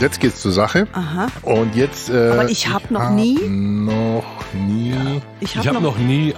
[0.00, 0.86] Jetzt geht's zur Sache.
[0.92, 1.26] Aha.
[1.42, 2.08] Und jetzt.
[2.10, 4.24] Äh, Aber ich hab noch nie- Noch
[4.54, 4.94] nie.
[5.40, 6.34] Ich Ich habe habe noch nie,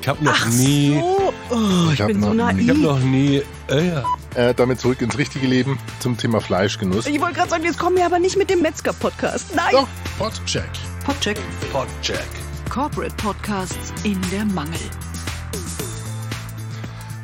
[0.00, 1.32] ich habe noch Ach nie, so.
[1.50, 1.56] Oh,
[1.88, 2.90] ich, Ich hab bin so noch nie- ich habe naiv.
[2.90, 4.04] noch nie, äh, ja.
[4.36, 7.06] Äh, damit zurück ins richtige Leben zum Thema Fleischgenuss.
[7.06, 9.56] Ich wollte gerade sagen, jetzt kommen wir aber nicht mit dem Metzger-Podcast.
[9.56, 9.72] Nein.
[9.72, 9.88] Doch,
[10.18, 10.70] Podcheck.
[11.04, 11.36] Podcheck.
[11.72, 12.22] Podcheck.
[12.68, 14.78] Corporate Podcasts in der Mangel.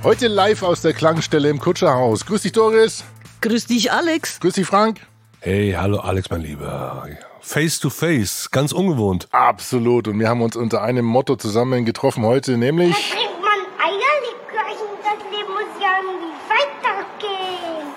[0.03, 2.27] Heute live aus der Klangstelle im Kutscherhaus.
[2.27, 3.05] Grüß dich, Doris.
[3.41, 4.41] Grüß dich, Alex.
[4.41, 5.01] Grüß dich, Frank.
[5.47, 7.07] Hey, hallo Alex, mein Lieber.
[7.41, 9.29] Face to face, ganz ungewohnt.
[9.31, 10.09] Absolut.
[10.09, 12.97] Und wir haben uns unter einem Motto zusammen getroffen heute, nämlich.
[13.13, 17.95] Trinkt man Eierlikörchen, das Leben muss ja irgendwie weitergehen.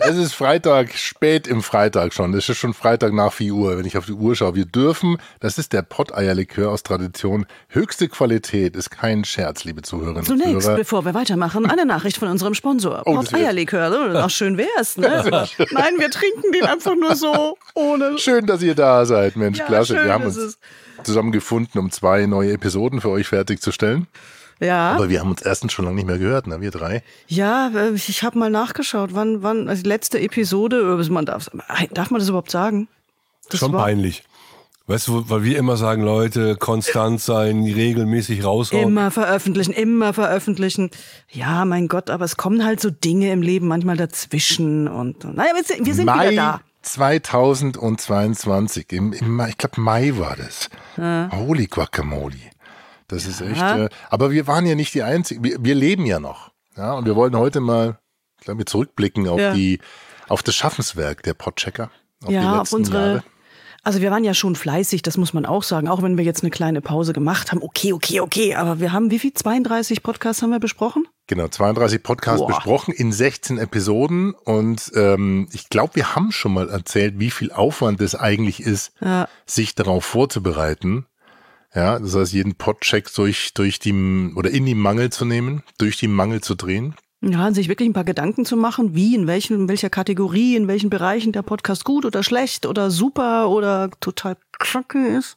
[0.00, 2.34] Es ist Freitag, spät im Freitag schon.
[2.34, 4.54] Es ist schon Freitag nach 4 Uhr, wenn ich auf die Uhr schaue.
[4.56, 10.18] Wir dürfen, das ist der Potteierlikör aus Tradition, höchste Qualität, ist kein Scherz, liebe Zuhörerinnen
[10.20, 10.76] und Zunächst, Zuhörer.
[10.76, 13.02] bevor wir weitermachen, eine Nachricht von unserem Sponsor.
[13.06, 14.22] Oh, Port das wär- Eierlikör.
[14.24, 15.06] Ach, schön wär's, ne?
[15.70, 18.18] Nein, wir trinken den einfach nur so, ohne.
[18.18, 19.94] Schön, dass ihr da seid, Mensch, Ja, klasse.
[19.94, 20.58] wir haben uns
[21.04, 24.06] zusammengefunden, um zwei neue Episoden für euch fertigzustellen.
[24.60, 27.02] Ja, Aber wir haben uns erstens schon lange nicht mehr gehört, ne, wir drei.
[27.26, 31.50] ja, äh, ich habe mal nachgeschaut, wann, wann, also die letzte Episode, äh, man darf,
[31.92, 32.88] darf man das überhaupt sagen?
[33.50, 34.22] Das Schon war- peinlich.
[34.86, 38.82] Weißt du, weil wir immer sagen, Leute, konstant sein, regelmäßig raushauen.
[38.82, 40.90] Immer veröffentlichen, immer veröffentlichen.
[41.30, 45.52] Ja, mein Gott, aber es kommen halt so Dinge im Leben manchmal dazwischen und naja,
[45.54, 46.60] wir sind, wir sind Mai wieder da.
[46.82, 50.68] 2022, im, im ich glaube Mai war das.
[51.34, 52.36] Holy Guacamole.
[53.08, 56.20] Das ist echt, äh, aber wir waren ja nicht die Einzigen, wir, wir leben ja
[56.20, 56.50] noch.
[56.76, 57.98] Ja, und wir wollen heute mal,
[58.38, 59.52] ich glaube, zurückblicken auf Ja.
[59.54, 59.78] die,
[60.28, 61.90] auf das Schaffenswerk der Podchecker.
[62.24, 62.98] Auf Ja, auf unsere.
[63.06, 63.24] Jahre.
[63.86, 66.42] Also wir waren ja schon fleißig, das muss man auch sagen, auch wenn wir jetzt
[66.42, 67.60] eine kleine Pause gemacht haben.
[67.62, 69.34] Okay, okay, okay, aber wir haben wie viel?
[69.34, 71.06] 32 Podcasts haben wir besprochen?
[71.26, 72.46] Genau, 32 Podcasts Boah.
[72.48, 77.52] besprochen in 16 Episoden und ähm, ich glaube, wir haben schon mal erzählt, wie viel
[77.52, 79.28] Aufwand es eigentlich ist, Ja.
[79.44, 81.04] sich darauf vorzubereiten.
[81.74, 85.96] Ja, das heißt, jeden Podcheck durch, durch die, oder in die Mangel zu nehmen, durch
[85.96, 86.94] die Mangel zu drehen.
[87.20, 90.56] Ja, und sich wirklich ein paar Gedanken zu machen, wie, in welchen, in welcher Kategorie,
[90.56, 95.36] in welchen Bereichen der Podcast gut oder schlecht oder super oder total kacke ist.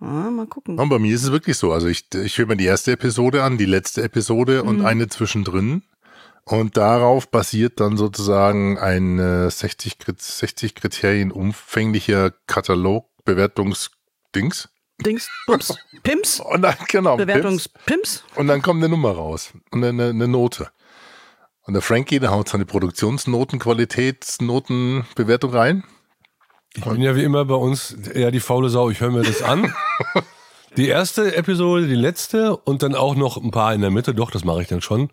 [0.00, 0.78] Ja, mal gucken.
[0.78, 1.72] Und bei mir ist es wirklich so.
[1.72, 4.86] Also ich, ich höre mir die erste Episode an, die letzte Episode und Mhm.
[4.86, 5.82] eine zwischendrin.
[6.44, 14.68] Und darauf basiert dann sozusagen ein äh, 60, Krit- 60 Kriterien umfänglicher Katalog Bewertungsdings.
[15.04, 17.16] Dings, Bums, Pimps, Und dann, genau.
[17.16, 18.24] Bewertungspimps.
[18.36, 20.70] Und dann kommt eine Nummer raus und eine, eine Note.
[21.62, 25.84] Und der Frankie, der haut seine Produktionsnoten, Qualitätsnotenbewertung rein.
[26.76, 28.90] Ich bin ja wie immer bei uns eher die faule Sau.
[28.90, 29.72] Ich höre mir das an.
[30.76, 34.12] Die erste Episode, die letzte und dann auch noch ein paar in der Mitte.
[34.12, 35.10] Doch, das mache ich dann schon.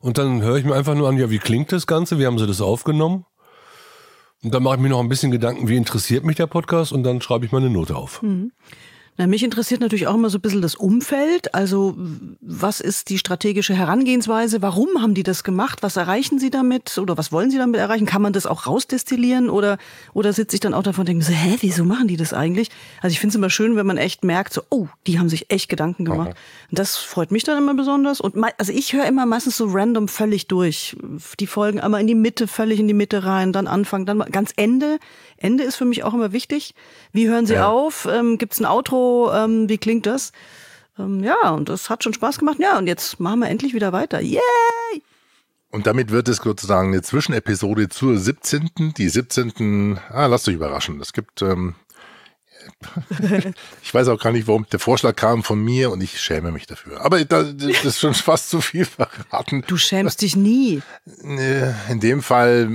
[0.00, 2.18] Und dann höre ich mir einfach nur an, ja, wie klingt das Ganze?
[2.18, 3.24] Wie haben sie das aufgenommen?
[4.42, 6.90] Und dann mache ich mir noch ein bisschen Gedanken, wie interessiert mich der Podcast?
[6.90, 8.20] Und dann schreibe ich mal eine Note auf.
[9.18, 11.54] Na, mich interessiert natürlich auch immer so ein bisschen das Umfeld.
[11.54, 11.96] Also,
[12.42, 14.60] was ist die strategische Herangehensweise?
[14.60, 15.82] Warum haben die das gemacht?
[15.82, 16.98] Was erreichen sie damit?
[16.98, 18.04] Oder was wollen sie damit erreichen?
[18.04, 19.48] Kann man das auch rausdestillieren?
[19.48, 19.78] Oder,
[20.12, 22.68] oder sitze ich dann auch davon und denke, so, hä, wieso machen die das eigentlich?
[23.00, 25.50] Also, ich finde es immer schön, wenn man echt merkt, so, oh, die haben sich
[25.50, 26.34] echt Gedanken gemacht.
[26.70, 28.20] Und das freut mich dann immer besonders.
[28.20, 30.94] Und also, ich höre immer meistens so random völlig durch.
[31.40, 34.52] Die Folgen einmal in die Mitte, völlig in die Mitte rein, dann Anfang, dann ganz
[34.56, 34.98] Ende.
[35.38, 36.74] Ende ist für mich auch immer wichtig.
[37.12, 37.68] Wie hören sie Ja.
[37.68, 38.06] auf?
[38.10, 39.05] Ähm, Gibt es ein Outro?
[39.34, 40.32] Ähm, wie klingt das?
[40.98, 42.58] Ähm, ja, und das hat schon Spaß gemacht.
[42.58, 44.20] Ja, und jetzt machen wir endlich wieder weiter.
[44.20, 44.40] Yay!
[45.70, 48.94] Und damit wird es sozusagen eine Zwischenepisode zur 17.
[48.96, 49.98] Die 17.
[50.10, 51.00] Ah, lasst euch überraschen.
[51.00, 51.74] Es gibt, ähm,
[53.82, 56.66] ich weiß auch gar nicht, warum der Vorschlag kam von mir und ich schäme mich
[56.66, 57.00] dafür.
[57.04, 59.64] Aber da, das ist schon fast zu viel verraten.
[59.66, 60.82] Du schämst dich nie.
[61.24, 62.68] Äh, In dem Fall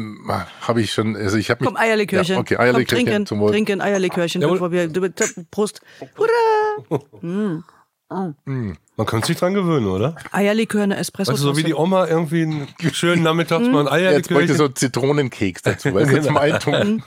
[0.61, 1.67] habe ich schon, also ich habe mich.
[1.73, 2.35] Komm, Eierlikörchen.
[2.35, 3.51] Ja, okay, Eierlikörchen Komm, trinken, zum Wohl.
[3.51, 4.89] trinken Eierlikörchen, bevor wir,
[5.51, 5.81] Prost.
[6.17, 7.01] Hurra!
[9.01, 10.15] Man könnte sich dran gewöhnen, oder?
[10.31, 14.11] Eierlikör, eine espresso du, so wie die Oma irgendwie einen schönen Nachmittags mal ein Eier
[14.11, 17.03] Jetzt bräuchte so Zitronenkeks dazu, weißt du, zum Eintun.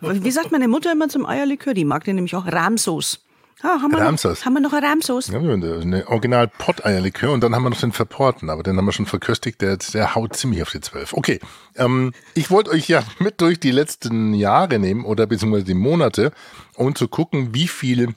[0.00, 1.74] Wie sagt meine Mutter immer zum Eierlikör?
[1.74, 3.20] Die mag den nämlich auch Rahmsos.
[3.62, 4.10] Ah, haben wir.
[4.10, 5.28] Noch, haben wir noch eine Rahmsos?
[5.28, 8.92] Ja, eine original Pott-Eierlikör und dann haben wir noch den Verporten, aber den haben wir
[8.92, 11.14] schon verköstigt, der, der haut ziemlich auf die Zwölf.
[11.14, 11.40] Okay,
[11.76, 16.32] ähm, ich wollte euch ja mit durch die letzten Jahre nehmen oder beziehungsweise die Monate,
[16.74, 18.14] um zu gucken, wie viele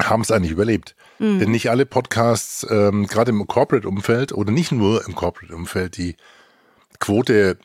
[0.00, 0.94] haben es eigentlich überlebt.
[1.40, 6.16] Denn nicht alle Podcasts, ähm, gerade im Corporate-Umfeld oder nicht nur im Corporate-Umfeld, die
[6.98, 7.58] Quote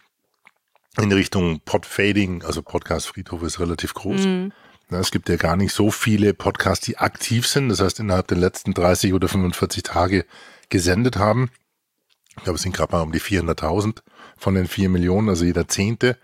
[0.99, 4.21] in Richtung Pod-Fading, also Podcast-Friedhof ist relativ groß.
[4.89, 8.27] Na, Es gibt ja gar nicht so viele Podcasts, die aktiv sind, das heißt innerhalb
[8.27, 10.25] der letzten 30 oder 45 Tage
[10.69, 11.49] gesendet haben.
[12.37, 14.01] Ich glaube, es sind gerade mal um die 400.000
[14.37, 16.17] von den 4 Millionen, also jeder Zehnte.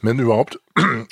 [0.00, 0.60] wenn überhaupt.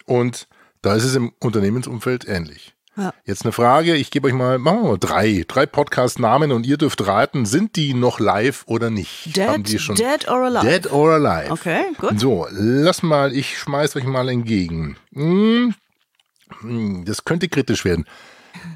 [0.06, 0.46] Und
[0.80, 2.75] da ist es im Unternehmensumfeld ähnlich.
[2.96, 3.12] Ja.
[3.24, 6.78] Jetzt eine Frage, ich gebe euch mal, machen wir mal drei, drei Podcast-Namen und ihr
[6.78, 9.38] dürft raten, sind die noch live oder nicht?
[9.38, 10.66] Haben die Dead, schon dead or alive?
[10.66, 11.50] Dead or Alive.
[11.50, 12.18] Okay, gut.
[12.18, 14.96] So, lass mal, ich schmeiß euch mal entgegen.
[15.14, 15.74] Hm,
[16.60, 18.06] hm, Das könnte kritisch werden.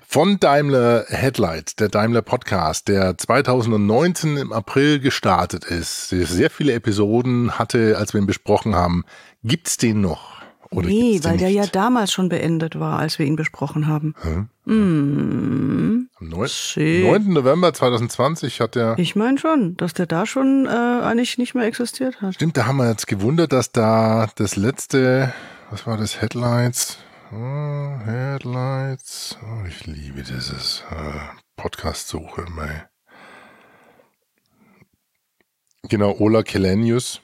[0.07, 7.59] Von Daimler Headlights, der Daimler Podcast, der 2019 im April gestartet ist, sehr viele Episoden
[7.59, 9.05] hatte, als wir ihn besprochen haben.
[9.43, 10.40] Gibt's den noch?
[10.73, 14.15] Oder nee, weil der ja damals schon beendet war, als wir ihn besprochen haben.
[14.67, 16.49] Am 9.
[16.49, 17.05] Shit.
[17.05, 17.33] 9.
[17.33, 21.65] November 2020 hat der Ich meine schon, dass der da schon äh, eigentlich nicht mehr
[21.65, 22.35] existiert hat.
[22.35, 25.33] Stimmt, da haben wir jetzt gewundert, dass da das letzte,
[25.71, 26.99] was war das, Headlights?
[27.33, 29.39] Oh, Headlights.
[29.43, 31.19] Oh, ich liebe dieses äh,
[31.57, 32.45] Podcast-Suche.
[35.89, 37.23] Genau, Ola Kelenius.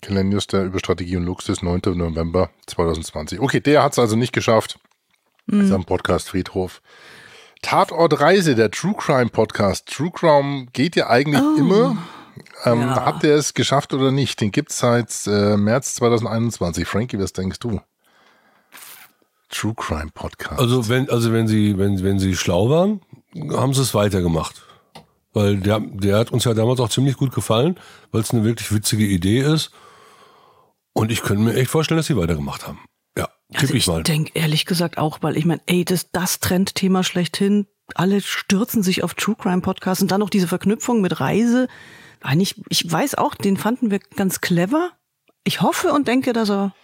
[0.00, 1.80] Kelenius, der über Strategie und Luxus, 9.
[1.94, 3.40] November 2020.
[3.40, 4.78] Okay, der hat es also nicht geschafft.
[5.46, 6.80] Ist am Podcast Friedhof.
[7.60, 9.86] Tatort Reise, der True Crime Podcast.
[9.86, 11.98] True Crime geht ja eigentlich immer.
[12.64, 13.04] Ähm, Ja.
[13.04, 14.40] Hat der es geschafft oder nicht?
[14.40, 16.86] Den gibt es seit äh, März 2021.
[16.86, 17.80] Frankie, was denkst du?
[19.50, 20.60] True Crime Podcast.
[20.60, 23.00] Also wenn, also wenn sie, wenn, wenn sie schlau waren,
[23.50, 24.62] haben sie es weitergemacht.
[25.32, 27.78] Weil der, der hat uns ja damals auch ziemlich gut gefallen,
[28.12, 29.70] weil es eine wirklich witzige Idee ist.
[30.92, 32.80] Und ich könnte mir echt vorstellen, dass sie weitergemacht haben.
[33.16, 34.02] Ja, tippe Also ich ich mal.
[34.02, 37.66] denke ehrlich gesagt auch, weil ich meine, ey, das das Trendthema schlechthin.
[37.94, 41.66] Alle stürzen sich auf True Crime Podcasts und dann noch diese Verknüpfung mit Reise.
[42.20, 44.90] Eigentlich, ich weiß auch, den fanden wir ganz clever.
[45.44, 46.74] Ich hoffe und denke, dass er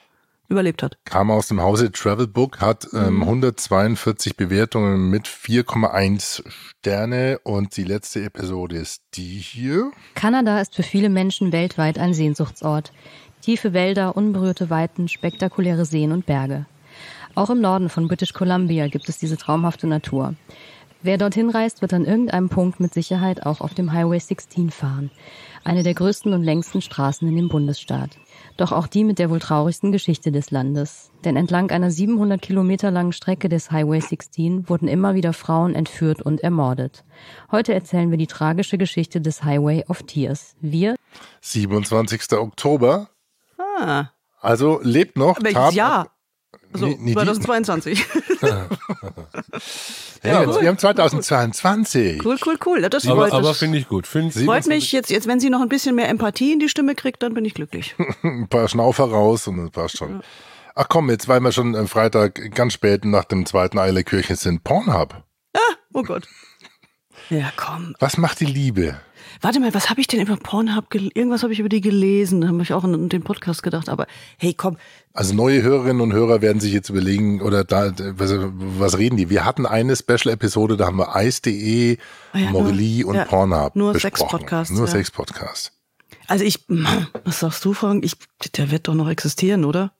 [0.49, 0.97] überlebt hat.
[1.05, 8.23] Kam aus dem Hause Travelbook, hat ähm, 142 Bewertungen mit 4,1 Sterne und die letzte
[8.25, 9.91] Episode ist die hier.
[10.15, 12.93] Kanada ist für viele Menschen weltweit ein Sehnsuchtsort.
[13.47, 16.67] Tiefe Wälder, unberührte Weiten, spektakuläre Seen und Berge.
[17.37, 20.35] Auch im Norden von British Columbia gibt es diese traumhafte Natur.
[21.03, 25.13] Wer dorthin reist, wird an irgendeinem Punkt mit Sicherheit auch auf dem Highway 16 fahren,
[25.63, 28.19] eine der größten und längsten Straßen in dem Bundesstaat.
[28.57, 31.13] Doch auch die mit der wohl traurigsten Geschichte des Landes.
[31.25, 36.21] Denn entlang einer 700 Kilometer langen Strecke des Highway 16 wurden immer wieder Frauen entführt
[36.21, 37.05] und ermordet.
[37.53, 40.57] Heute erzählen wir die tragische Geschichte des Highway of Tears.
[40.61, 40.97] Wir,
[41.43, 42.33] 27.
[42.33, 43.09] Oktober.
[43.79, 45.37] Ah, Also lebt noch.
[45.43, 46.11] welches Jahr?
[46.73, 48.05] Also Nee, nee, die- 2022.
[50.23, 50.61] Ja, Ja, cool.
[50.63, 52.25] wir haben 2022.
[52.25, 52.81] cool, cool, cool.
[52.89, 54.07] Das Aber, aber finde ich gut.
[54.07, 56.95] Find, freut mich jetzt, jetzt, wenn sie noch ein bisschen mehr Empathie in die Stimme
[56.95, 57.95] kriegt, dann bin ich glücklich.
[58.23, 60.23] ein paar Schnaufer raus und das passt schon.
[60.75, 64.65] Ach komm, jetzt weil wir schon am Freitag ganz spät nach dem zweiten Eierlikörchen sind.
[64.65, 65.23] Pornhub.
[65.95, 66.27] Oh Gott.
[67.31, 67.95] Ja, komm.
[67.99, 68.97] Was macht die Liebe?
[69.41, 72.41] Warte mal, was habe ich denn über Pornhub gel Irgendwas habe ich über die gelesen,
[72.41, 74.07] da habe ich auch in den Podcast gedacht, aber
[74.39, 74.77] hey, komm,
[75.13, 79.29] Also neue Hörerinnen und Hörer werden sich jetzt überlegen, oder da, was, was reden die?
[79.29, 81.99] Wir hatten eine Special-Episode, da haben wir Eis.de,
[82.33, 84.19] Ah ja, Morelli und ja, Pornhub nur besprochen.
[84.19, 84.93] Sex-Podcast, Nur ja.
[84.93, 85.73] Sex-Podcast.
[86.29, 86.65] also ich,
[87.25, 88.05] was sagst du, Frank?
[88.05, 88.15] Ich,
[88.57, 89.93] der wird doch noch existieren, oder?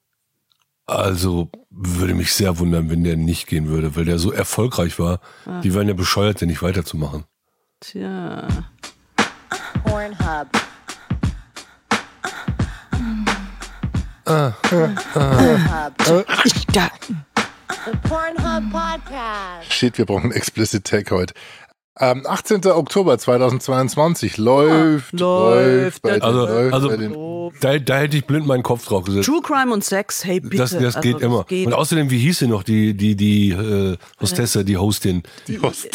[0.87, 5.21] Also würde mich sehr wundern, wenn der nicht gehen würde, weil der so erfolgreich war.
[5.45, 5.61] Ah.
[5.61, 7.25] Die wären ja bescheuert, den nicht weiterzumachen.
[7.81, 8.47] Tja.
[9.85, 10.49] Pornhub.
[16.73, 16.91] Da,
[17.85, 19.73] The Pornhub Podcast.
[19.73, 21.35] Shit, wir brauchen Explicit Tag heute.
[21.99, 22.65] Ähm, 18.
[22.67, 26.03] Oktober 2022 läuft, Ah, läuft.
[26.03, 27.15] bei, Also, läuft also bei den,
[27.61, 29.27] da, da hätte ich blind meinen Kopf drauf gesetzt.
[29.27, 30.57] True Crime und Sex, hey, bitte.
[30.59, 31.45] Das, das Also, geht immer.
[31.45, 31.67] geht.
[31.67, 35.23] Und außerdem, wie hieß sie noch, die, die, die äh, Hostesse, die Hostin?
[35.49, 35.89] die Host.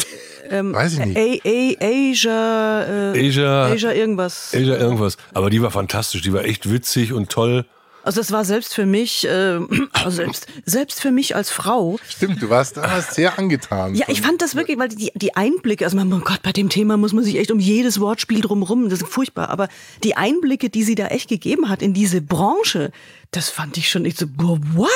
[0.50, 1.16] ähm, Weiß ich nicht.
[1.16, 4.52] A, A, Asia, äh, Asia, Asia irgendwas.
[4.54, 5.16] Asia irgendwas.
[5.34, 7.64] Aber die war fantastisch, die war echt witzig und toll.
[8.04, 9.58] Also das war selbst für mich, äh,
[9.92, 11.98] also selbst, selbst für mich als Frau.
[12.08, 13.94] Stimmt, du warst damals sehr angetan.
[13.94, 16.96] Ja, ich fand das wirklich, weil die, die Einblicke, also oh Gott, bei dem Thema
[16.96, 19.68] muss man sich echt um jedes Wortspiel drumrum, das ist furchtbar, aber
[20.02, 22.90] die Einblicke, die sie da echt gegeben hat in diese Branche,
[23.30, 24.88] das fand ich schon echt so, boah, what?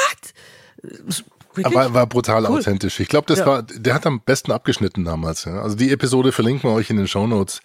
[1.55, 1.67] Wirklich?
[1.77, 2.59] Aber war brutal Cool.
[2.59, 3.01] authentisch.
[3.01, 3.47] Ich glaube, das Ja.
[3.47, 5.45] war, der hat am besten abgeschnitten damals.
[5.47, 5.63] Ja.
[5.63, 7.61] Also die Episode verlinken wir euch in den Shownotes,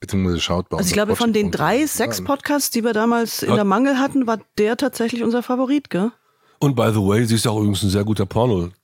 [0.00, 3.64] beziehungsweise schaut bei Also ich glaube, von den drei Sex-Podcasts, die wir damals in der
[3.64, 6.10] Mangel hatten, war der tatsächlich unser Favorit, gell?
[6.58, 8.26] Und by the way, sie ist auch übrigens eine sehr gute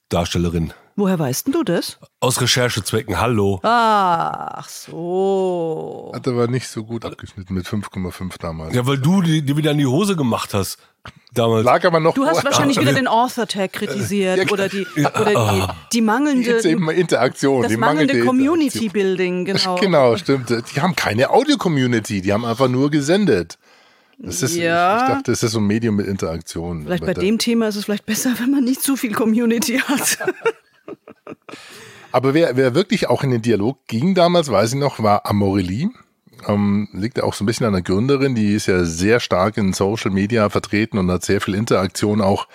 [0.09, 0.73] Pornodarstellerin.
[0.99, 1.99] Woher weißt denn du das?
[2.21, 3.61] Aus Recherchezwecken, hallo.
[3.63, 6.11] Ach so.
[6.15, 8.75] Hat aber nicht so gut abgeschnitten mit 5,5 damals.
[8.75, 10.79] Ja, weil du die, die wieder in die Hose gemacht hast.
[11.35, 11.65] Damals.
[11.67, 15.65] Lag aber noch Du hast wahrscheinlich wieder den Author-Tag kritisiert Ja, oder die, oder die,
[15.93, 17.63] die mangelnde, Jetzt eben Interaktion.
[17.63, 19.75] das die mangelnde mangelnde Community-Building, genau.
[19.81, 20.51] Genau, stimmt.
[20.51, 23.59] Die haben keine Audio-Community, die haben einfach nur gesendet.
[24.19, 24.97] Das ist, Ja.
[24.97, 26.85] ich, ich dachte, das ist so ein Medium mit Interaktion.
[26.85, 30.19] Vielleicht bei dem Thema ist es vielleicht besser, wenn man nicht zu viel Community hat.
[32.13, 35.91] Aber wer, wer wirklich auch in den Dialog ging damals, weiß ich noch, war Amorelie.
[36.47, 39.57] Ähm, liegt ja auch so ein bisschen an der Gründerin, die ist ja sehr stark
[39.57, 42.47] in Social Media vertreten und hat sehr viel Interaktion auch,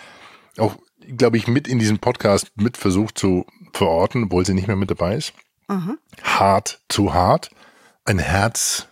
[0.58, 0.76] auch
[1.18, 4.92] glaube ich, mit in diesem Podcast mit versucht zu verorten, obwohl sie nicht mehr mit
[4.92, 5.34] dabei ist.
[6.24, 7.50] Hart zu hart,
[8.06, 8.88] ein Herz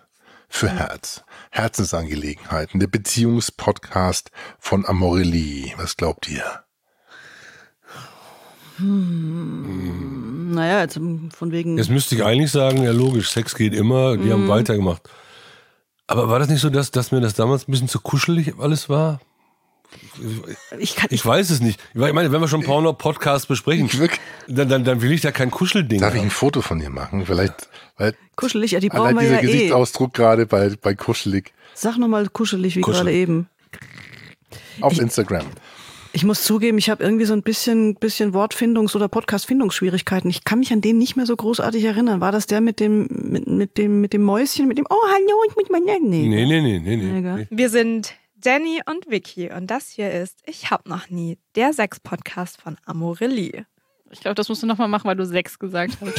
[0.48, 1.24] für Herz.
[1.50, 5.74] Herzensangelegenheiten, der Beziehungspodcast von Amorelie.
[5.78, 6.44] Was glaubt ihr?
[8.82, 11.78] naja, jetzt von wegen.
[11.78, 14.32] Jetzt müsste ich eigentlich sagen, ja logisch, Sex geht immer, die Mhm.
[14.32, 15.02] haben weitergemacht.
[16.08, 18.90] Aber war das nicht so, dass, dass mir das damals ein bisschen zu kuschelig alles
[18.90, 19.20] war?
[20.78, 21.80] Ich kann, Ich weiß es nicht.
[21.94, 23.90] Ich meine, wenn wir schon Porno-Podcasts besprechen,
[24.48, 26.32] dann, dann, dann will ich da kein Kuschelding Darf ich ein haben.
[26.32, 27.26] Foto von dir machen?
[27.26, 29.46] Vielleicht, weil kuschelig, ja, die brauchen wir dieser ja eh.
[29.46, 33.06] Gesichtsausdruck gerade bei, bei Kuschelig Sag nochmal kuschelig, wie Kuschelig.
[33.06, 33.48] gerade eben.
[34.82, 35.46] auf Instagram.
[36.12, 40.28] Ich muss zugeben, ich habe irgendwie so ein bisschen, bisschen Wortfindungs- oder Podcast-Findungsschwierigkeiten.
[40.30, 42.20] Ich kann mich an den nicht mehr so großartig erinnern.
[42.20, 45.44] War das der mit dem, mit, mit dem, mit dem Mäuschen, mit dem, oh, hallo,
[45.48, 46.10] ich muss mal nennen?
[46.10, 46.28] Nee.
[46.28, 47.48] Nee, nee, nee, nee, nee.
[47.52, 52.62] Wir sind Jenny und Vicky und das hier ist Ich hab noch nie, der Sex-Podcast
[52.62, 53.66] von Amorelie.
[54.12, 56.16] Ich glaube, das musst du nochmal machen, weil du sechs gesagt hast.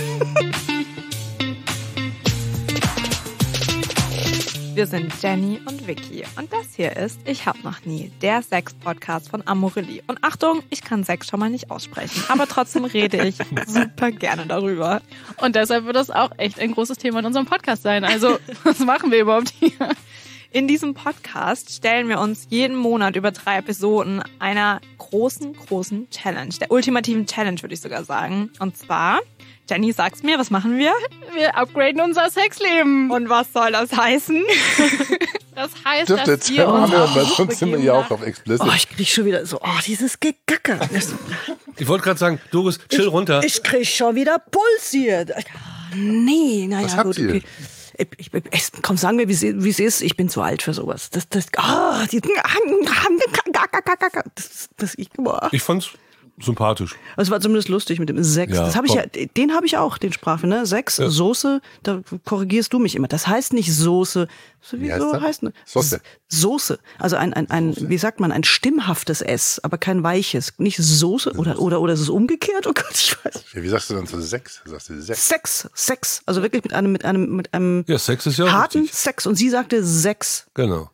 [4.74, 9.30] Wir sind Jenny und Vicky und das hier ist Ich hab noch nie, der Sex-Podcast
[9.30, 10.02] von Amorelie.
[10.06, 13.36] Und Achtung, ich kann Sex schon mal nicht aussprechen, aber trotzdem rede ich
[13.66, 15.00] super gerne darüber.
[15.38, 18.04] Und deshalb wird das auch echt ein großes Thema in unserem Podcast sein.
[18.04, 19.72] Also, was machen wir überhaupt hier?
[20.52, 26.52] In diesem Podcast stellen wir uns jeden Monat über drei Episoden einer großen, großen Challenge,
[26.60, 28.50] der ultimativen Challenge würde ich sogar sagen.
[28.58, 29.20] Und zwar,
[29.68, 30.92] Jenny, sag's mir, was machen wir?
[31.34, 33.12] Wir upgraden unser Sexleben.
[33.12, 34.42] Und was soll das heißen?
[35.52, 38.10] Das heißt, Dürft ihr dass wir hören, uns weil auch sonst sind wir ja auch
[38.10, 38.66] auf Explicit.
[38.66, 40.78] Oh, ich krieg schon wieder so, oh, dieses Gegacke.
[41.76, 43.42] Ich wollte gerade sagen, Doris, chill runter.
[43.44, 45.26] Ich krieg schon wieder Puls hier.
[45.94, 47.28] Nee, naja, Was habt gut, ihr?
[47.28, 47.42] okay.
[48.16, 50.00] Ich, ich, komm, sagen wir, wie es ist.
[50.00, 51.10] Ich bin zu alt für sowas.
[51.10, 52.20] Das, das, ah, die,
[54.34, 55.48] das, das, ich, boah.
[55.52, 55.90] Ich fand's
[56.42, 56.96] sympathisch.
[57.16, 58.54] Das war zumindest lustig mit dem Sechs.
[58.54, 60.66] Ja, das habe ich ja, den habe ich auch, den Sprache, ne?
[60.66, 63.08] Sechs, Soße, da korrigierst du mich immer.
[63.08, 64.28] Das heißt nicht Soße.
[64.62, 65.22] So, Wie heißt wieso das?
[65.22, 65.52] heißt, ne?
[65.64, 66.00] Soße.
[66.28, 66.78] Soße.
[66.98, 70.54] Also ein, ein, ein wie sagt man, ein stimmhaftes S, aber kein weiches.
[70.58, 72.66] Nicht Soße oder, oder, oder ist es umgekehrt?
[72.66, 73.34] Oh Gott, ich weiß.
[73.34, 73.54] nicht.
[73.54, 74.60] Ja, wie sagst du dann zu sechs?
[74.64, 75.28] Sagst du sechs?
[75.28, 76.22] Sex, Sex.
[76.26, 78.98] Also wirklich mit einem, mit einem, mit einem Ja, Sex ist ja harten richtig.
[78.98, 79.26] Sex.
[79.26, 80.46] Und sie sagte sechs.
[80.54, 80.90] Genau.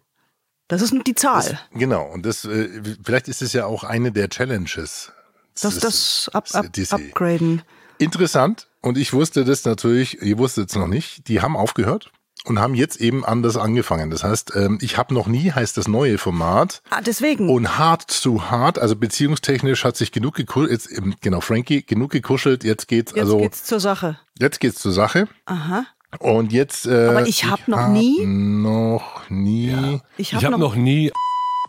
[0.69, 1.61] Das ist nur die Zahl.
[1.73, 2.11] Genau.
[2.13, 2.69] Und das, äh,
[3.05, 5.13] vielleicht ist es ja auch eine der Challenges.
[5.61, 7.63] Das, das ab, diese- upgraden.
[7.99, 8.69] Interessant.
[8.83, 11.29] Und ich wusste das natürlich, ihr wusstet es noch nicht.
[11.29, 12.13] Die haben aufgehört
[12.45, 14.11] und haben jetzt eben anders angefangen.
[14.11, 16.83] Das heißt, ähm, ich habe noch nie, heißt das neue Format.
[16.91, 17.49] Ah, deswegen.
[17.49, 22.11] Und hart zu hart, also beziehungstechnisch hat sich genug gekuschelt, jetzt, eben, genau, Frankie, genug
[22.13, 24.19] gekuschelt, jetzt geht's, Jetzt also, geht's zur Sache.
[24.39, 25.27] jetzt geht's zur Sache.
[25.47, 25.87] Aha.
[26.21, 30.59] Und jetzt, äh, Aber ich hab noch hab nie- noch nie, Ich Ich habe habe
[30.59, 31.13] noch, nie, ich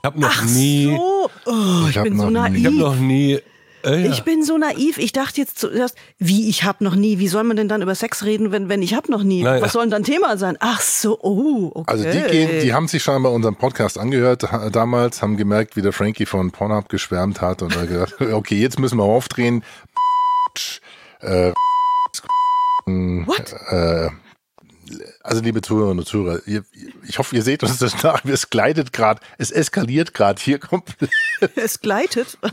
[0.06, 1.32] habe noch Ach nie, so.
[1.46, 1.52] Oh,
[1.84, 2.54] ich, Ich hab bin so noch naiv.
[2.54, 3.40] nie- ich habe noch nie,
[3.88, 4.12] äh, ja.
[4.12, 4.98] Ich bin so naiv.
[4.98, 7.20] Ich dachte jetzt zuerst, wie ich hab noch nie.
[7.20, 9.44] Wie soll man denn dann über Sex reden, wenn, wenn ich hab noch nie?
[9.44, 9.62] Naja.
[9.62, 10.58] Was soll denn dann Thema sein?
[10.60, 11.92] Ach so, oh, okay.
[11.92, 15.76] Also die gehen, die haben sich schon bei unserem Podcast angehört ha- damals, haben gemerkt,
[15.76, 19.64] wie der Frankie von Pornhub geschwärmt hat und haben gedacht, okay, jetzt müssen wir aufdrehen.
[21.22, 21.54] Äh,
[22.86, 23.54] What?
[23.70, 24.10] äh,
[25.28, 26.64] also liebe Zuhörerinnen und Zuhörer, ihr,
[27.08, 28.24] ich hoffe, ihr seht uns das nach.
[28.26, 31.10] Es gleitet gerade, es eskaliert gerade hier komplett.
[31.56, 32.38] Es gleitet.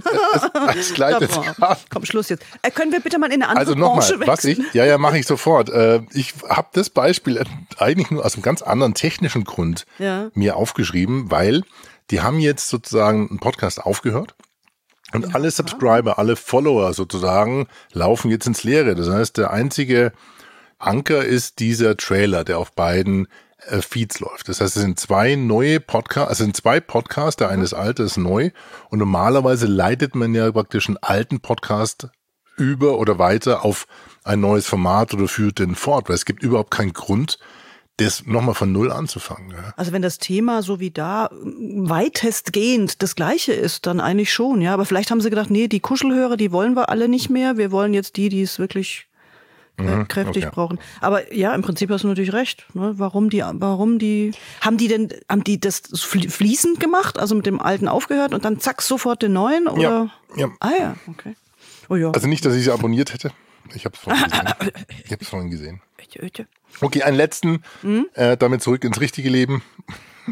[0.77, 1.55] Es gleitet Da, boah.
[1.55, 1.81] gerade.
[1.91, 2.45] Komm, Schluss jetzt.
[2.63, 4.99] Äh, können wir bitte mal in eine andere Also nochmal, Branche was ich, ja, ja,
[4.99, 5.69] mache ich sofort.
[5.71, 7.43] Äh, ich habe das Beispiel
[7.79, 10.31] eigentlich nur aus einem ganz anderen technischen Grund Ja.
[10.35, 11.63] mir aufgeschrieben, weil
[12.11, 14.35] die haben jetzt sozusagen einen Podcast aufgehört.
[15.13, 18.95] Und alle Subscriber, alle Follower sozusagen laufen jetzt ins Leere.
[18.97, 20.13] Das heißt, der einzige
[20.87, 23.29] Anker ist dieser Trailer, der auf beiden
[23.69, 24.49] äh, Feeds läuft.
[24.49, 27.99] Das heißt, es sind zwei neue Podcasts, es sind zwei Podcasts, der eine ist alt,
[27.99, 28.51] der ist neu.
[28.91, 32.09] Und normalerweise leitet man ja praktisch einen alten Podcast
[32.57, 33.87] über oder weiter auf
[34.23, 37.39] ein neues Format oder führt den fort, weil es gibt überhaupt keinen Grund,
[37.97, 39.53] das nochmal von Null anzufangen.
[39.53, 39.73] Ja.
[39.77, 44.61] Also wenn das Thema so wie da m, weitestgehend das gleiche ist, dann eigentlich schon,
[44.61, 44.75] ja.
[44.75, 47.57] Aber vielleicht haben sie gedacht, nee, die Kuschelhörer, die wollen wir alle nicht mehr.
[47.57, 49.07] Wir wollen jetzt die, die es wirklich
[49.79, 50.55] krä- kräftig Mhm, okay.
[50.55, 50.79] brauchen.
[51.01, 52.67] Aber ja, im Prinzip hast du natürlich recht.
[52.75, 52.95] Ne?
[52.99, 57.47] Warum die, warum die, haben die denn, haben die das flie- fließend gemacht, also mit
[57.47, 59.67] dem alten aufgehört und dann zack sofort den neuen?
[59.67, 59.81] Oder?
[59.83, 60.49] Ja, ja.
[60.61, 61.35] Ah ja, okay.
[61.89, 62.11] Oh ja.
[62.13, 63.33] Also nicht, dass ich sie abonniert hätte.
[63.75, 64.55] Ich habe es vorhin gesehen.
[65.05, 65.81] Ich habe es vorhin gesehen.
[66.81, 68.07] Okay, einen letzten, Mhm.
[68.15, 69.63] äh, damit zurück ins richtige Leben.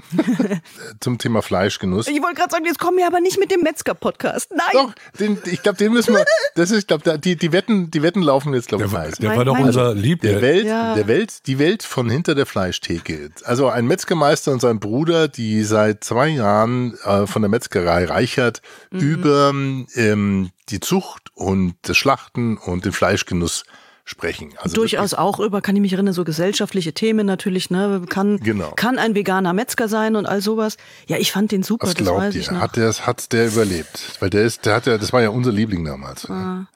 [1.00, 2.08] zum Thema Fleischgenuss.
[2.08, 4.50] Ich wollte gerade sagen, jetzt kommen wir aber nicht mit dem Metzger-Podcast.
[4.54, 4.66] Nein.
[4.72, 6.24] Doch, den, ich glaube, den müssen wir.
[6.54, 9.14] Das ist, ich glaube, die, die Wetten, die Wetten laufen jetzt, glaube ich, Der, heiß.
[9.18, 10.20] der war doch unser Lieb.
[10.22, 10.94] Der Welt, Ja.
[10.94, 13.30] der Welt, die Welt von hinter der Fleischtheke.
[13.44, 18.62] Also ein Metzgermeister und sein Bruder, die seit zwei Jahren äh, von der Metzgerei Reichert
[18.90, 19.00] Mhm.
[19.00, 19.52] über
[19.94, 23.64] ähm, die Zucht und das Schlachten und den Fleischgenuss
[24.04, 24.52] sprechen.
[24.58, 28.02] Also Durchaus auch über, kann ich mich erinnern, so gesellschaftliche Themen natürlich, ne?
[28.08, 28.70] Kann, Genau.
[28.72, 30.76] kann ein veganer Metzger sein und all sowas.
[31.06, 32.40] Ja, ich fand den super, Was das glaubt ihr?
[32.40, 32.50] ich.
[32.50, 34.16] Hat der, hat der überlebt?
[34.20, 36.28] Weil der ist, der hat ja, das war ja unser Liebling damals.
[36.28, 36.66] Ah.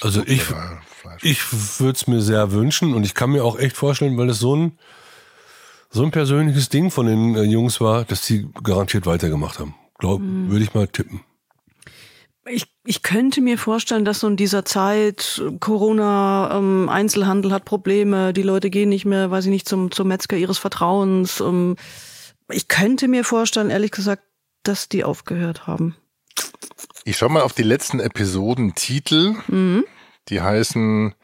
[0.00, 1.24] Also ich, war Fleisch.
[1.24, 4.38] ich würde es mir sehr wünschen und ich kann mir auch echt vorstellen, weil es
[4.38, 4.78] so ein,
[5.90, 9.74] so ein persönliches Ding von den äh, Jungs war, dass die garantiert weitergemacht haben.
[9.98, 10.48] Glaub, Mhm.
[10.50, 11.22] würde ich mal tippen.
[12.46, 17.66] Ich, ich könnte mir vorstellen, dass so in dieser Zeit äh, Corona, ähm, Einzelhandel hat
[17.66, 21.40] Probleme, die Leute gehen nicht mehr, weiß ich nicht, zum, zum Metzger ihres Vertrauens.
[21.40, 21.76] Ähm,
[22.50, 24.22] ich könnte mir vorstellen, ehrlich gesagt,
[24.62, 25.96] dass die aufgehört haben.
[27.04, 29.34] Ich schau mal auf die letzten Episodentitel.
[29.48, 29.84] Mhm.
[30.30, 31.14] Die heißen,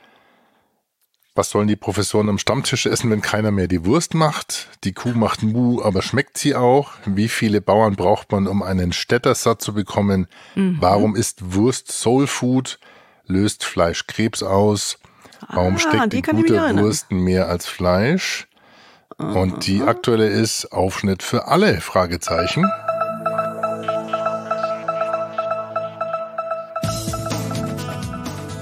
[1.35, 4.69] was sollen die Professoren am Stammtisch essen, wenn keiner mehr die Wurst macht?
[4.85, 6.93] Die Kuh macht Mu, aber schmeckt sie auch?
[7.07, 10.29] Wie viele Bauern braucht man, um einen Städter satt zu bekommen?
[10.55, 10.77] Mhm.
[10.81, 12.79] Warum ist Wurst Soul Food?
[13.27, 14.99] Löst Fleisch Krebs aus?
[15.49, 16.77] Warum Ah, steckt die in guter.
[16.79, 18.47] Wurst mehr als Fleisch?
[19.17, 21.81] Und die aktuelle ist Aufschnitt für alle?
[21.81, 22.65] Fragezeichen.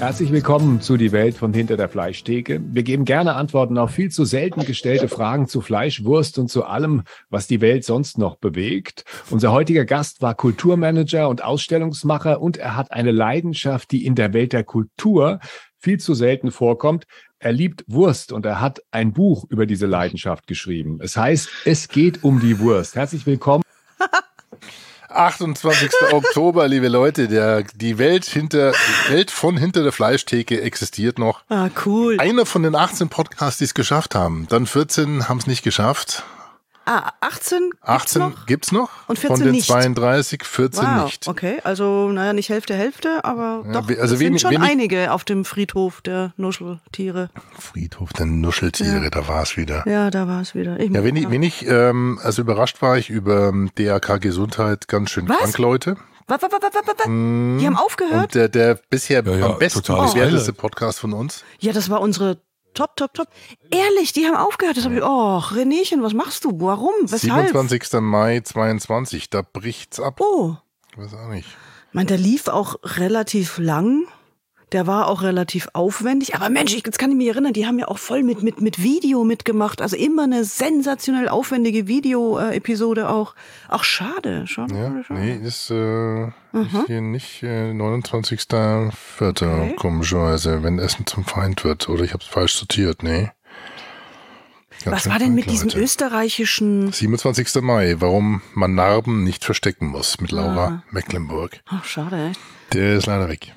[0.03, 2.61] Herzlich willkommen zu Die Welt von hinter der Fleischtheke.
[2.61, 6.65] Wir geben gerne Antworten auf viel zu selten gestellte Fragen zu Fleisch, Wurst und zu
[6.65, 9.05] allem, was die Welt sonst noch bewegt.
[9.31, 14.33] Unser heutiger Gast war Kulturmanager und Ausstellungsmacher und er hat eine Leidenschaft, die in der
[14.33, 15.39] Welt der Kultur
[15.79, 17.05] viel zu selten vorkommt.
[17.39, 20.99] Er liebt Wurst und er hat ein Buch über diese Leidenschaft geschrieben.
[21.01, 22.97] Es heißt, es geht um die Wurst.
[22.97, 23.63] Herzlich willkommen.
[25.17, 25.91] 28.
[26.13, 31.43] Oktober, liebe Leute, der, die Welt hinter, die Welt von hinter der Fleischtheke existiert noch.
[31.49, 32.17] Ah, cool.
[32.19, 34.47] Einer von den 18 Podcasts, die es geschafft haben.
[34.49, 36.25] Dann 14 haben es nicht geschafft.
[36.85, 37.71] Ah, 18?
[37.71, 38.47] Gibt's 18 noch?
[38.47, 38.91] gibt's noch.
[39.09, 39.67] Und 14 Von den nicht.
[39.67, 41.29] 32, 14 Wow, nicht.
[41.29, 44.69] okay, also naja, nicht Hälfte, Hälfte, aber Ja, doch, also es sind wenig- schon wenig-
[44.71, 47.31] einige auf dem Friedhof der Nuscheltiere.
[47.59, 49.87] Friedhof der Nuscheltiere, da war es wieder.
[49.89, 50.79] Ja, da war es wieder.
[50.81, 54.89] Ich Ja, wenn ich, wenn ich ähm, also überrascht war ich über ähm, DRK Gesundheit,
[54.89, 55.39] ganz schön Was?
[55.39, 55.97] krank, Leute.
[56.29, 57.07] Was, was, was, was, was, was?
[57.07, 58.23] Die haben aufgehört?
[58.23, 60.57] Und der, der bisher Ja, ja, am besten totales bewerteste Highlight.
[60.57, 61.45] Podcast von uns.
[61.59, 62.39] Ja, das war unsere
[62.75, 63.29] Top, Top, Top.
[63.71, 64.77] Ehrlich, die haben aufgehört.
[64.77, 66.51] Das hab ich, oh, Renéchen, was machst du?
[66.61, 66.93] Warum?
[67.03, 67.49] Weshalb?
[67.49, 68.01] 27.
[68.01, 70.21] Mai 22, da bricht's ab.
[70.21, 70.57] Oh,
[70.93, 71.49] Ich weiß auch nicht.
[71.89, 74.05] ich meine, der lief auch relativ lang.
[74.73, 76.35] Der war auch relativ aufwendig.
[76.35, 78.61] Aber Mensch, ich, jetzt kann ich mich erinnern, die haben ja auch voll mit, mit,
[78.63, 79.83] mit Video mitgemacht.
[79.83, 83.35] Also immer eine sensationell aufwendige Video-Episode auch.
[83.69, 84.47] Ach, schade.
[84.47, 88.93] schade, Ja, schade, nee, ist, äh, ist hier nicht äh, 29.04.
[89.31, 89.75] Okay.
[89.77, 91.89] komischerweise, wenn Essen zum Feind wird.
[91.89, 93.31] Oder ich habe es falsch sortiert, nee.
[94.85, 95.81] Ganz Was war denn mit krank, diesem Leute.
[95.81, 96.91] österreichischen...
[96.91, 97.63] 27.
[97.63, 100.83] Mai, warum man Narben nicht verstecken muss, mit Laura Ah.
[100.91, 101.61] Mecklenburg.
[101.67, 102.33] Ach, schade.
[102.73, 103.53] Der ist leider weg.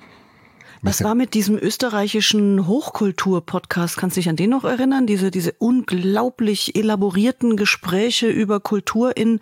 [0.86, 3.98] Was war mit diesem österreichischen Hochkultur-Podcast?
[3.98, 5.08] Kannst du dich an den noch erinnern?
[5.08, 9.40] Diese, diese unglaublich elaborierten Gespräche über Kultur in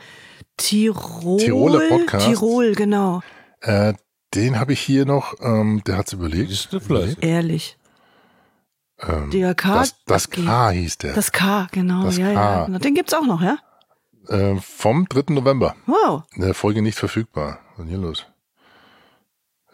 [0.56, 1.40] Tirol.
[1.40, 2.28] Tiroler Podcast?
[2.28, 3.22] Tirol, genau.
[3.60, 3.94] Äh,
[4.34, 6.50] den habe ich hier noch, ähm, der hat's überlegt.
[6.50, 7.22] Siehst du vielleicht?
[7.22, 7.78] Ehrlich.
[9.02, 9.64] Ähm, DRK?
[9.74, 10.30] das, das.
[10.30, 11.14] K hieß der.
[11.14, 12.04] Das K, genau.
[12.06, 12.34] Das ja, ja.
[12.34, 12.66] K.
[12.68, 12.80] genau.
[12.80, 13.58] Den gibt's auch noch, ja?
[14.30, 15.34] äh, vom 3.
[15.34, 15.76] November.
[15.88, 16.24] Wow.
[16.36, 17.60] In der Folge nicht verfügbar.
[17.72, 18.26] Was ist denn hier los?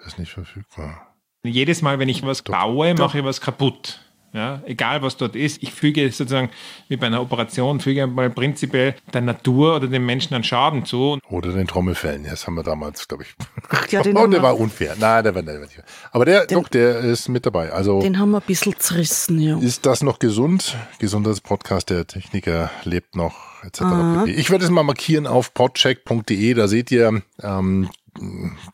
[0.06, 1.09] Ist nicht verfügbar.
[1.44, 4.00] Jedes Mal, wenn ich was baue, mache ich was kaputt.
[4.32, 6.52] Ja, egal was dort ist, ich füge sozusagen
[6.88, 11.18] wie bei einer Operation, füge mal prinzipiell der Natur oder dem Menschen einen Schaden zu.
[11.30, 12.26] Oder den Trommelfällen.
[12.26, 13.92] Das haben wir damals, glaube ich.
[13.92, 14.96] Ja, den oh, der war unfair.
[15.00, 15.82] Nein, der war, der war nicht.
[16.12, 17.72] Aber der, doch, der ist mit dabei.
[17.72, 19.58] Also Den haben wir ein bisschen zerrissen, ja.
[19.58, 20.78] ist das noch gesund?
[21.00, 23.82] Gesundheitspodcast, der Techniker lebt noch, etc.
[23.82, 24.26] Aha.
[24.28, 26.54] Ich werde es mal markieren auf podcheck.de.
[26.54, 27.90] Da seht ihr ähm,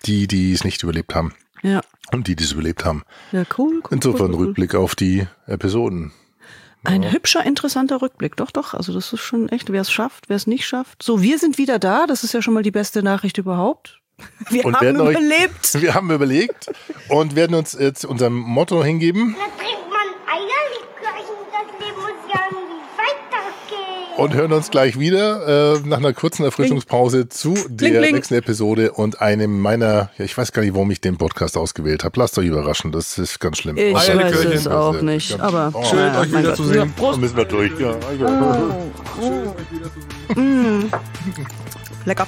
[0.05, 1.33] die, die es nicht überlebt haben.
[1.65, 1.81] Ja.
[2.11, 3.03] Und die, die es überlebt haben.
[3.31, 3.81] Ja, cool.
[3.83, 4.45] cool Insofern cool, cool.
[4.47, 6.11] Rückblick auf die Episoden.
[6.83, 8.35] Ein hübscher, interessanter Rückblick.
[8.37, 8.75] Doch, doch.
[8.75, 11.01] Also das ist schon echt, wer es schafft, wer es nicht schafft.
[11.01, 12.05] So, wir sind wieder da.
[12.05, 13.99] Das ist ja schon mal die beste Nachricht überhaupt.
[14.49, 15.73] Wir Und haben werden euch- überlebt.
[15.81, 16.67] Wir haben überlegt
[17.09, 19.35] und werden uns jetzt unserem Motto hingeben.
[19.37, 24.04] Da trinkt man Eierlikörchen, das Leben muss ja irgendwie weitergehen.
[24.17, 28.15] Und hören uns gleich wieder äh, nach einer kurzen Erfrischungspause zu der Bling, bling.
[28.15, 32.03] nächsten Episode und einem meiner, ja, ich weiß gar nicht, warum ich den Podcast ausgewählt
[32.03, 32.17] habe.
[32.19, 33.75] Lasst euch überraschen, das ist ganz schlimm.
[33.77, 34.51] Ich Eierlikörchen.
[34.51, 35.83] weiß es auch nicht, ganz- aber Oh.
[35.83, 36.59] Schön, naja, euch mein Gott.
[36.59, 36.93] wiederzusehen.
[36.97, 37.71] Da müssen wir durch.
[37.79, 37.95] Ja.
[42.05, 42.27] Lecker.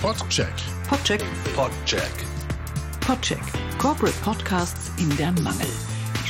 [0.00, 0.48] Podcheck.
[0.88, 1.22] Podcheck.
[1.54, 2.10] Podcheck.
[3.06, 3.38] Podcheck.
[3.78, 5.66] Corporate Podcasts in der Mangel.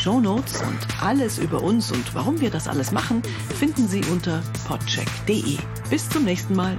[0.03, 3.23] Shownotes und alles über uns und warum wir das alles machen,
[3.57, 5.59] finden Sie unter podcheck.de.
[5.91, 6.77] Bis zum nächsten Mal.